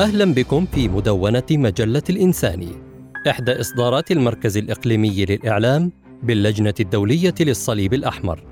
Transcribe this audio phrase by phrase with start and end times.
[0.00, 2.72] أهلا بكم في مدونة مجلة الإنساني
[3.28, 5.92] إحدى إصدارات المركز الإقليمي للإعلام
[6.22, 8.42] باللجنة الدولية للصليب الأحمر.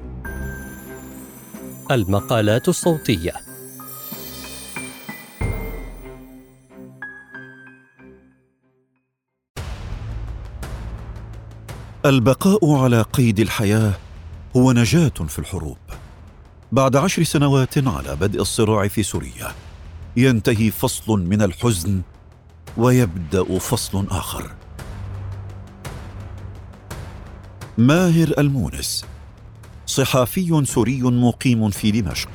[1.90, 3.32] المقالات الصوتية.
[12.06, 13.92] البقاء على قيد الحياة
[14.56, 15.78] هو نجاة في الحروب.
[16.72, 19.67] بعد عشر سنوات على بدء الصراع في سوريا
[20.18, 22.02] ينتهي فصل من الحزن
[22.76, 24.50] ويبدأ فصل آخر.
[27.78, 29.04] ماهر المونس
[29.86, 32.28] صحافي سوري مقيم في دمشق.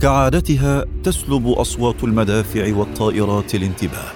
[0.00, 4.12] كعادتها تسلب أصوات المدافع والطائرات الانتباه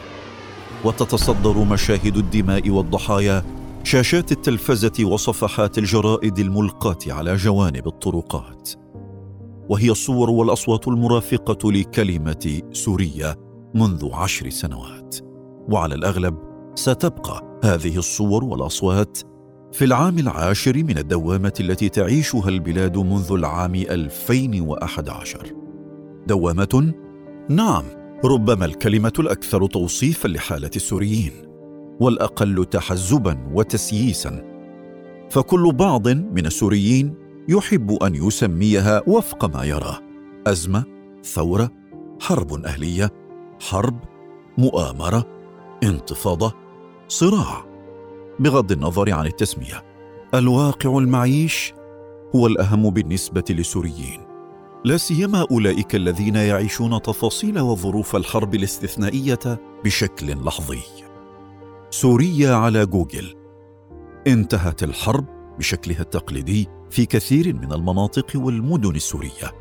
[0.84, 3.57] وتتصدر مشاهد الدماء والضحايا
[3.88, 8.70] شاشات التلفزة وصفحات الجرائد الملقاة على جوانب الطرقات.
[9.68, 13.36] وهي الصور والأصوات المرافقة لكلمة سوريا
[13.74, 15.16] منذ عشر سنوات.
[15.68, 16.38] وعلى الأغلب
[16.74, 19.18] ستبقى هذه الصور والأصوات
[19.72, 25.52] في العام العاشر من الدوامة التي تعيشها البلاد منذ العام 2011
[26.26, 26.94] دوامة؟
[27.50, 27.84] نعم
[28.24, 31.47] ربما الكلمة الأكثر توصيفا لحالة السوريين.
[32.00, 34.44] والأقل تحزبا وتسييسا.
[35.30, 37.14] فكل بعض من السوريين
[37.48, 39.98] يحب أن يسميها وفق ما يراه
[40.46, 40.84] أزمة
[41.24, 41.70] ثورة
[42.20, 43.10] حرب أهلية
[43.60, 44.00] حرب
[44.58, 45.24] مؤامرة
[45.82, 46.54] انتفاضة
[47.08, 47.64] صراع.
[48.40, 49.84] بغض النظر عن التسمية
[50.34, 51.74] الواقع المعيش
[52.36, 54.20] هو الأهم بالنسبة للسوريين.
[54.84, 61.07] لا سيما أولئك الذين يعيشون تفاصيل وظروف الحرب الاستثنائية بشكل لحظي.
[61.90, 63.34] سوريا على جوجل.
[64.26, 65.26] انتهت الحرب
[65.58, 69.52] بشكلها التقليدي في كثير من المناطق والمدن السورية.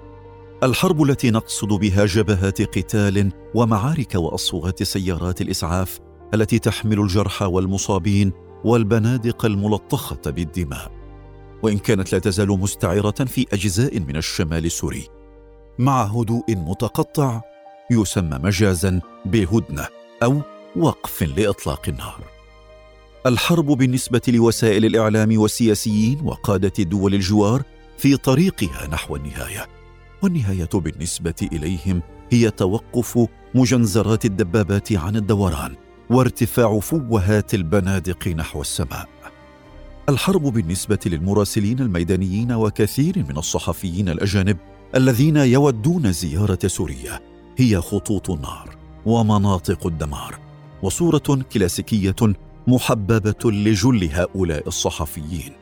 [0.63, 5.99] الحرب التي نقصد بها جبهات قتال ومعارك وأصوات سيارات الإسعاف
[6.33, 8.31] التي تحمل الجرحى والمصابين
[8.65, 10.91] والبنادق الملطخة بالدماء.
[11.63, 15.07] وإن كانت لا تزال مستعرة في أجزاء من الشمال السوري.
[15.79, 17.41] مع هدوء متقطع
[17.91, 19.87] يسمى مجازا بهدنة
[20.23, 20.41] أو
[20.75, 22.21] وقف لإطلاق النار.
[23.25, 27.63] الحرب بالنسبة لوسائل الإعلام والسياسيين وقادة دول الجوار
[27.97, 29.67] في طريقها نحو النهاية
[30.23, 32.01] والنهاية بالنسبة إليهم
[32.31, 35.75] هي توقف مجنزرات الدبابات عن الدوران
[36.09, 39.09] وارتفاع فوهات البنادق نحو السماء.
[40.09, 44.57] الحرب بالنسبة للمراسلين الميدانيين وكثير من الصحفيين الأجانب
[44.95, 47.19] الذين يودون زيارة سوريا
[47.57, 50.46] هي خطوط النار ومناطق الدمار.
[50.83, 52.15] وصورة كلاسيكية
[52.67, 55.53] محببة لجل هؤلاء الصحفيين.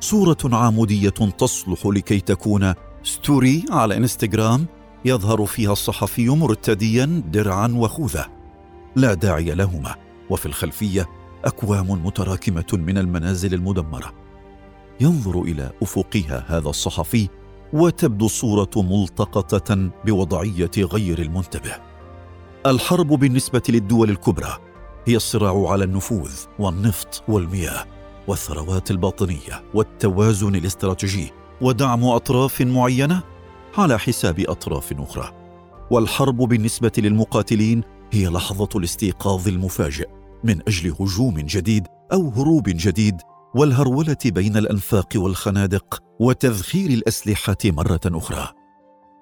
[0.00, 4.66] صورة عمودية تصلح لكي تكون story على إنستغرام
[5.04, 8.26] يظهر فيها الصحفي مرتديا درعا وخوذة.
[8.96, 9.94] لا داعي لهما
[10.30, 11.08] وفي الخلفية
[11.44, 14.12] أكوام متراكمة من المنازل المدمرة.
[15.00, 17.28] ينظر إلى أفقها هذا الصحفي
[17.72, 21.95] وتبدو الصورة ملتقطة بوضعية غير المنتبه.
[22.66, 24.58] الحرب بالنسبة للدول الكبرى
[25.06, 27.84] هي الصراع على النفوذ والنفط والمياه
[28.28, 33.22] والثروات الباطنية والتوازن الاستراتيجي ودعم أطراف معينة
[33.78, 35.32] على حساب أطراف أخرى.
[35.90, 37.82] والحرب بالنسبة للمقاتلين
[38.12, 40.08] هي لحظة الاستيقاظ المفاجئ
[40.44, 43.16] من أجل هجوم جديد أو هروب جديد
[43.54, 48.48] والهرولة بين الأنفاق والخنادق وتذخير الأسلحة مرة أخرى.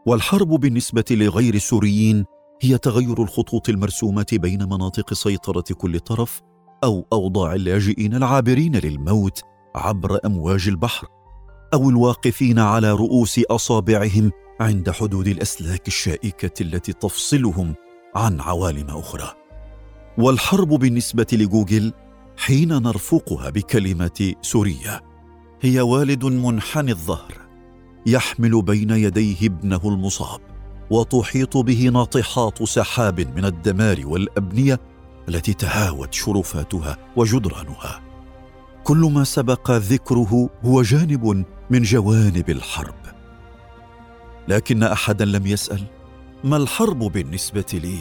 [0.06, 2.25] والحرب بالنسبة لغير السوريين
[2.62, 6.42] هي تغير الخطوط المرسومة بين مناطق سيطرة كل طرف
[6.84, 9.42] أو أوضاع اللاجئين العابرين للموت
[9.75, 11.06] عبر أمواج البحر
[11.75, 17.75] أو الواقفين على رؤوس أصابعهم عند حدود الأسلاك الشائكة التي تفصلهم
[18.14, 19.32] عن عوالم أخرى.
[20.19, 21.93] والحرب بالنسبة لجوجل
[22.37, 25.00] حين نرفقها بكلمة سوريا
[25.61, 27.34] هي والد منحني الظهر
[28.06, 30.54] يحمل بين يديه ابنه المصاب.
[30.90, 34.81] وتحيط به ناطحات سحاب من الدمار والأبنية
[35.28, 38.00] التي تهاوت شرفاتها وجدرانها.
[38.84, 42.94] كل ما سبق ذكره هو جانب من جوانب الحرب.
[44.48, 45.82] لكن أحدا لم يسأل
[46.44, 47.98] ما الحرب بالنسبة لي؟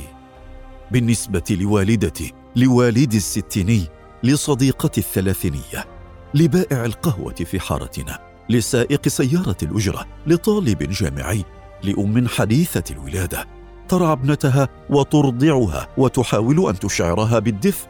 [0.91, 3.87] بالنسبة لوالدتي لوالدي الستيني
[4.23, 5.85] لصديقتي الثلاثينية
[6.33, 8.19] لبائع القهوة في حارتنا
[8.49, 11.45] لسائق سيارة الأجرة لطالب جامعي
[11.83, 13.47] لأم حديثة الولادة.
[13.87, 17.89] ترعى ابنتها وترضعها وتحاول أن تشعرها بالدفء.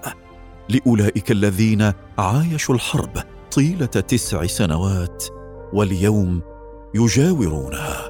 [0.69, 3.23] لأولئك الذين عايشوا الحرب
[3.55, 5.23] طيلة تسع سنوات
[5.73, 6.41] واليوم
[6.95, 8.09] يجاورونها.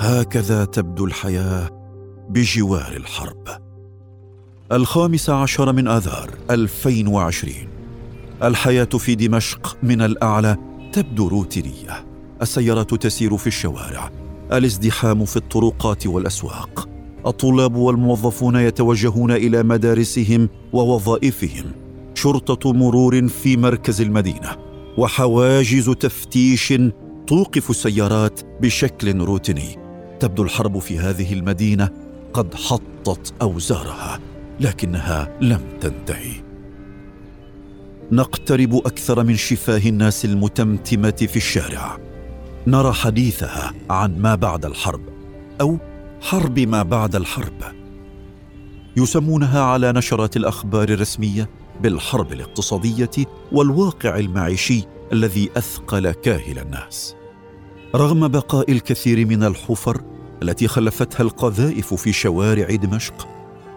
[0.00, 1.70] هكذا تبدو الحياة
[2.28, 3.48] بجوار الحرب.
[4.72, 7.77] الخامس عشر من آذار 2020
[8.42, 10.56] الحياة في دمشق من الأعلى
[10.92, 12.06] تبدو روتينية.
[12.42, 14.10] السيارات تسير في الشوارع.
[14.52, 16.88] الازدحام في الطرقات والأسواق.
[17.26, 21.64] الطلاب والموظفون يتوجهون إلى مدارسهم ووظائفهم.
[22.14, 24.56] شرطة مرور في مركز المدينة.
[24.98, 26.74] وحواجز تفتيش
[27.26, 29.78] توقف السيارات بشكل روتيني.
[30.20, 31.88] تبدو الحرب في هذه المدينة
[32.32, 34.20] قد حطت أوزارها
[34.60, 36.47] لكنها لم تنتهي.
[38.12, 41.98] نقترب أكثر من شفاه الناس المتمتمة في الشارع.
[42.66, 45.00] نرى حديثها عن ما بعد الحرب
[45.60, 45.78] أو
[46.20, 47.62] حرب ما بعد الحرب.
[48.96, 51.50] يسمونها على نشرات الأخبار الرسمية
[51.82, 53.10] بالحرب الاقتصادية
[53.52, 57.14] والواقع المعيشي الذي أثقل كاهل الناس.
[57.94, 60.02] رغم بقاء الكثير من الحفر
[60.42, 63.28] التي خلفتها القذائف في شوارع دمشق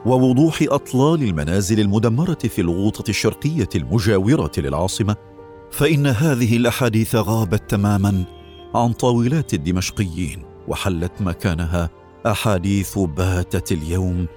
[0.05, 5.15] ووضوح أطلال المنازل المدمرة في الغوطة الشرقية المجاورة للعاصمة
[5.71, 8.23] فإن هذه الأحاديث غابت تماما
[8.75, 11.89] عن طاولات الدمشقيين وحلت مكانها
[12.25, 14.27] أحاديث باتت اليوم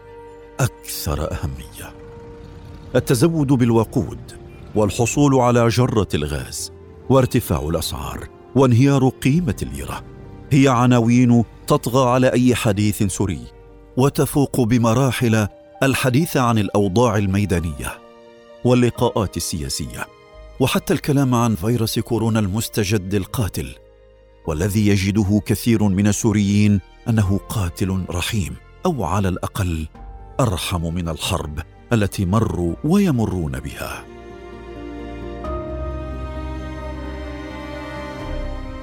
[0.61, 1.95] أكثر أهمية.
[2.97, 4.33] التزود بالوقود
[4.75, 6.73] والحصول على جرة الغاز
[7.11, 10.05] وارتفاع الأسعار وانهيار قيمة الليرة
[10.51, 13.54] هي عناوين تطغى على أي حديث سوري.
[13.97, 15.49] وتفوق بمراحل
[15.83, 17.99] الحديث عن الأوضاع الميدانية
[18.65, 20.07] واللقاءات السياسية
[20.61, 23.75] وحتى الكلام عن فيروس كورونا المستجد القاتل
[24.47, 28.57] والذي يجده كثير من السوريين أنه قاتل رحيم
[28.87, 29.87] أو على الأقل
[30.41, 31.59] أرحم من الحرب
[31.93, 34.05] التي مروا ويمرون بها.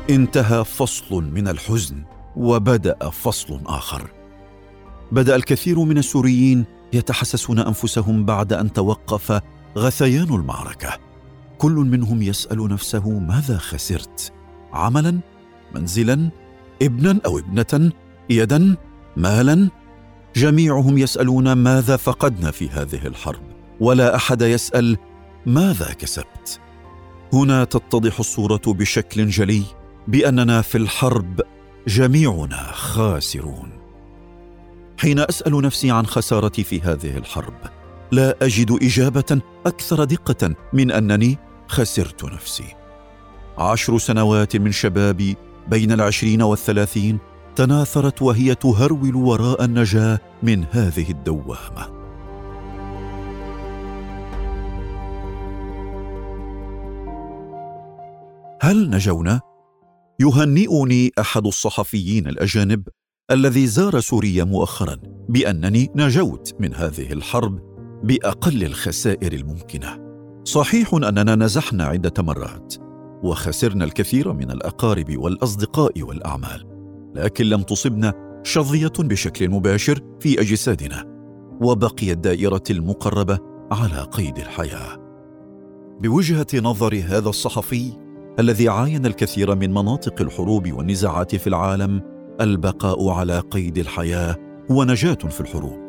[0.09, 2.03] انتهى فصل من الحزن
[2.35, 4.20] وبدأ فصل آخر.
[5.11, 9.41] بدأ الكثير من السوريين يتحسسون أنفسهم بعد أن توقف
[9.77, 10.89] غثيان المعركة.
[11.57, 14.33] كل منهم يسأل نفسه ماذا خسرت؟
[14.73, 15.19] عملا؟
[15.75, 16.29] منزلا؟
[16.81, 17.91] ابنا أو ابنة؟
[18.29, 18.75] يدا؟
[19.17, 19.69] مالا؟
[20.35, 23.41] جميعهم يسألون ماذا فقدنا في هذه الحرب
[23.79, 24.97] ولا أحد يسأل
[25.45, 26.59] ماذا كسبت.
[27.33, 29.63] هنا تتضح الصورة بشكل جلي
[30.07, 31.41] بأننا في الحرب
[31.87, 33.80] جميعنا خاسرون.
[35.01, 37.53] حين أسأل نفسي عن خسارتي في هذه الحرب
[38.11, 41.37] لا أجد إجابة أكثر دقة من أنني
[41.67, 42.75] خسرت نفسي.
[43.57, 45.37] عشر سنوات من شبابي
[45.67, 47.19] بين العشرين والثلاثين
[47.55, 52.01] تناثرت وهي تهرول وراء النجاة من هذه الدوامة.
[58.61, 59.41] هل نجونا؟
[60.19, 62.87] يهنئني أحد الصحفيين الأجانب
[63.31, 64.97] الذي زار سوريا مؤخرا
[65.29, 67.59] بأنني نجوت من هذه الحرب
[68.03, 69.99] بأقل الخسائر الممكنة.
[70.43, 72.75] صحيح أننا نزحنا عدة مرات
[73.23, 76.67] وخسرنا الكثير من الأقارب والأصدقاء والأعمال
[77.15, 78.13] لكن لم تصبنا
[78.43, 81.05] شظية بشكل مباشر في أجسادنا
[81.61, 83.39] وبقيت دائرة المقربة
[83.71, 84.97] على قيد الحياة.
[86.01, 87.91] بوجهة نظر هذا الصحفي
[88.39, 92.10] الذي عاين الكثير من مناطق الحروب والنزاعات في العالم
[92.41, 94.35] البقاء على قيد الحياة
[94.71, 95.87] هو نجاه في الحروب.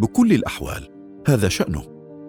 [0.00, 0.88] بكل الأحوال
[1.28, 1.82] هذا شأنه.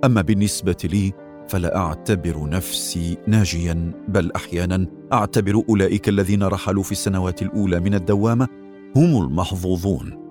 [0.06, 1.14] أما بالنسبة لي
[1.48, 8.48] فلا أعتبر نفسي ناجيا بل أحيانا أعتبر أولئك الذين رحلوا في السنوات الأولى من الدوامة
[8.96, 10.24] هم المحظوظون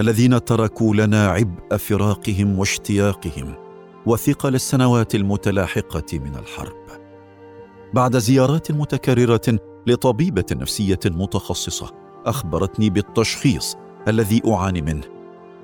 [0.00, 3.54] الذين تركوا لنا عبء فراقهم واشتياقهم
[4.06, 6.86] وثقل السنوات المتلاحقة من الحرب.
[7.94, 13.76] بعد زيارات متكررة لطبيبة نفسية متخصصة أخبرتني بالتشخيص
[14.08, 15.04] الذي أعاني منه.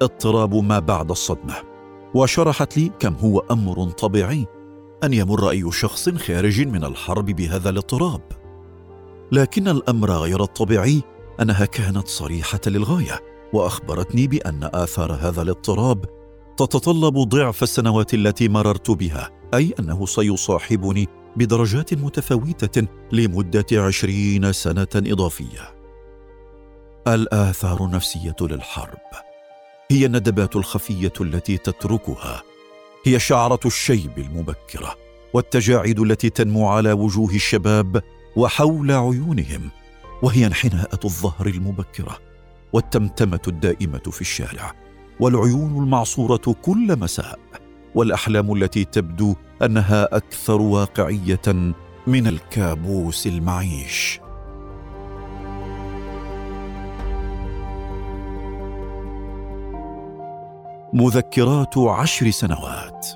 [0.02, 1.54] اضطراب ما بعد الصدمة.
[2.14, 4.46] وشرحت لي كم هو أمر طبيعي
[5.04, 8.20] أن يمر أي شخص خارج من الحرب بهذا الاضطراب.
[9.32, 11.02] لكن الأمر غير الطبيعي
[11.40, 13.20] أنها كانت صريحة للغاية
[13.52, 16.04] وأخبرتني بأن آثار هذا الاضطراب
[16.56, 25.81] تتطلب ضعف السنوات التي مررت بها أي أنه سيصاحبني بدرجات متفاوتة لمدة عشرين سنة إضافية.
[27.08, 28.98] الآثار النفسية للحرب.
[29.90, 32.42] هي الندبات الخفية التي تتركها،
[33.06, 34.94] هي شعرة الشيب المبكرة
[35.34, 38.02] والتجاعيد التي تنمو على وجوه الشباب
[38.36, 39.70] وحول عيونهم،
[40.22, 42.18] وهي انحناءة الظهر المبكرة
[42.72, 44.74] والتمتمة الدائمة في الشارع
[45.20, 47.38] والعيون المعصورة كل مساء.
[47.94, 51.74] والأحلام التي تبدو أنها أكثر واقعية
[52.06, 54.21] من الكابوس المعيش.
[60.94, 63.06] مذكرات عشر سنوات.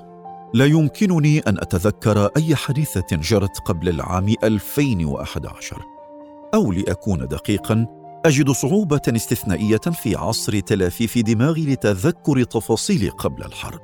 [0.53, 5.81] لا يمكنني أن أتذكر أي حادثه جرت قبل العام 2011
[6.53, 7.85] أو لأكون دقيقا
[8.25, 13.81] أجد صعوبة استثنائية في عصر تلافيف دماغي لتذكر تفاصيل قبل الحرب.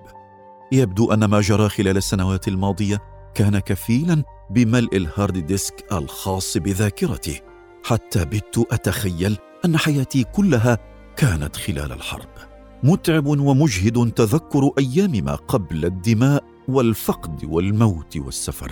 [0.72, 3.00] يبدو أن ما جرى خلال السنوات الماضية
[3.36, 7.42] كان كفيلا بملء ال hard disk الخاص بذاكرتي
[7.84, 10.78] حتى بت أتخيل أن حياتي كلها
[11.18, 12.53] كانت خلال الحرب.
[12.84, 18.72] متعب ومجهد تذكر أيام ما قبل الدماء والفقد والموت والسفر.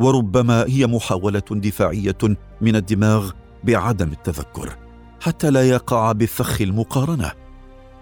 [0.00, 2.18] وربما هي محاولة دفاعية
[2.60, 3.30] من الدماغ
[3.64, 4.76] بعدم التذكر
[5.20, 7.32] حتى لا يقع بفخ المقارنة.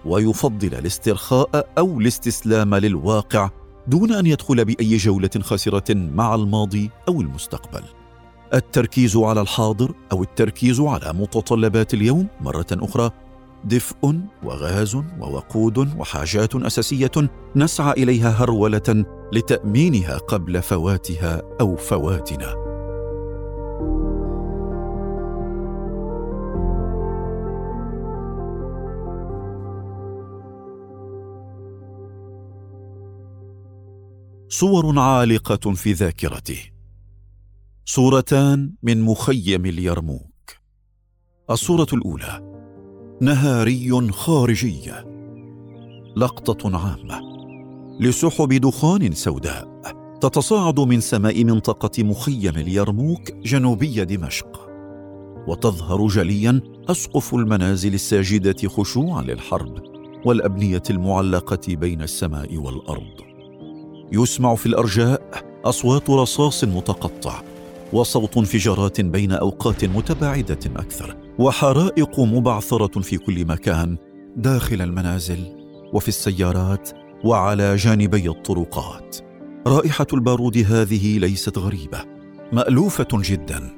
[0.05, 3.51] ويفضل الاسترخاء أو الاستسلام للواقع
[3.87, 7.83] دون أن يدخل بأي جولة خاسرة مع الماضي أو المستقبل.
[8.55, 13.11] التركيز على الحاضر أو التركيز على متطلبات اليوم مرة أخرى
[13.65, 17.11] دفء وغاز ووقود وحاجات أساسية
[17.57, 22.63] نسعى إليها هرولة لتأمينها قبل فواتها أو فواتنا.
[34.49, 36.73] صور عالقة في ذاكرتي
[37.85, 40.33] صورتان من مخيم اليرموك.
[41.51, 42.52] الصورة الأولى
[43.23, 44.93] نهاري خارجي.
[46.17, 47.21] لقطة عامة.
[48.01, 49.83] لسحب دخان سوداء.
[50.21, 54.69] تتصاعد من سماء منطقة مخيم اليرموك جنوبي دمشق.
[55.49, 59.83] وتظهر جليا أسقف المنازل الساجدة خشوعا للحرب
[60.25, 63.17] والأبنية المعلقة بين السماء والأرض.
[64.13, 65.23] يسمع في الأرجاء
[65.65, 67.43] أصوات رصاص متقطع
[67.93, 71.22] وصوت انفجارات بين أوقات متباعدة أكثر.
[71.39, 73.97] وحرائق مبعثرة في كل مكان
[74.37, 75.57] داخل المنازل
[75.93, 76.91] وفي السيارات
[77.25, 79.17] وعلى جانبي الطرقات.
[79.67, 82.05] رائحة البارود هذه ليست غريبة
[82.53, 83.71] مألوفة جدا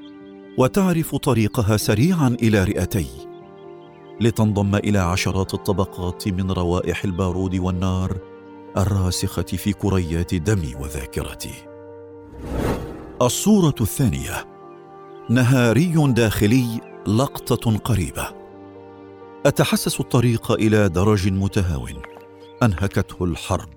[0.59, 3.07] وتعرف طريقها سريعا إلى رئتي.
[4.21, 8.19] لتنضم إلى عشرات الطبقات من روائح البارود والنار
[8.77, 11.55] الراسخة في كريات دمي وذاكرتي.
[13.23, 14.47] الصورة الثانية
[15.31, 18.29] نهاري داخلي لقطة قريبة.
[19.47, 22.03] أتحسس الطريق إلى درج متهاون.
[22.63, 23.69] أنهكته الحرب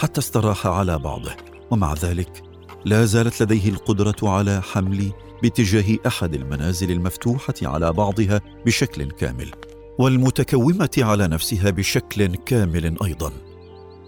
[0.00, 1.36] حتى استراح على بعضه
[1.70, 2.42] ومع ذلك
[2.84, 9.50] لا زالت لديه القدرة على حملي باتجاه أحد المنازل المفتوحة على بعضها بشكل كامل
[9.98, 13.32] والمتكومة على نفسها بشكل كامل أيضا.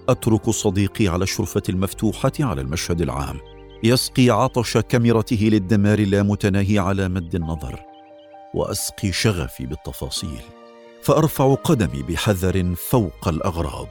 [0.09, 3.41] أترك صديقي على الشرفة المفتوحة على المشهد العام.
[3.85, 7.88] يسقي عطش كاميرته للدمار اللامتناهي على مد النظر.
[8.55, 10.41] وأسقي شغفي بالتفاصيل
[11.03, 13.89] فأرفع قدمي بحذر فوق الأغراض.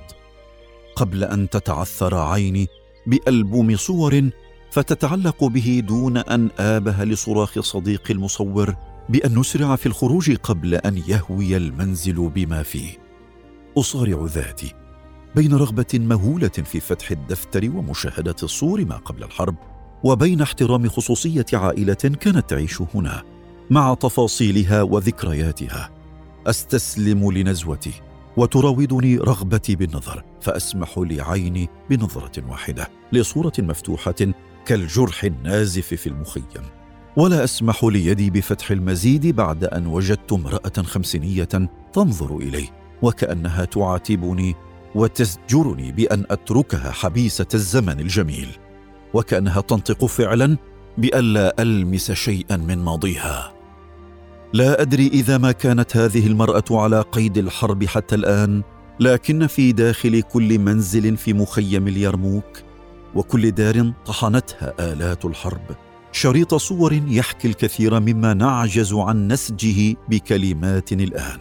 [0.95, 2.67] قبل أن تتعثر عيني
[3.07, 4.29] بألبوم صور
[4.71, 8.75] فتتعلق به دون أن آبه لصراخ صديقي المصور
[9.09, 12.97] بأن نسرع في الخروج قبل أن يهوي المنزل بما فيه.
[13.77, 14.73] أصارع ذاتي
[15.35, 19.55] بين رغبة مهولة في فتح الدفتر ومشاهدة الصور ما قبل الحرب
[20.03, 23.37] وبين احترام خصوصية عائلة كانت تعيش هنا.
[23.69, 25.89] مع تفاصيلها وذكرياتها.
[26.47, 27.93] أستسلم لنزوتي
[28.38, 34.15] وتراودني رغبتي بالنظر فأسمح لعيني بنظرة واحدة لصورة مفتوحة
[34.65, 36.43] كالجرح النازف في المخيم.
[37.17, 42.69] ولا أسمح ليدي بفتح المزيد بعد أن وجدت امرأة خمسينية تنظر الي
[43.01, 44.55] وكأنها تعاتبني
[44.95, 48.47] وتزجرني بأن أتركها حبيسة الزمن الجميل
[49.13, 50.57] وكأنها تنطق فعلا
[50.97, 53.56] بالا ألمس شيئا من ماضيها.
[54.54, 58.63] لا أدري إذا ما كانت هذه المرأة على قيد الحرب حتى الآن
[59.00, 62.63] لكن في داخل كل منزل في مخيم اليرموك
[63.16, 65.75] وكل دار طحنتها آلات الحرب.
[66.12, 71.39] شريط صور يحكي الكثير مما نعجز عن نسجه بكلمات الآن.